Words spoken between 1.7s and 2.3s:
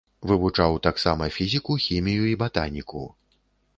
хімію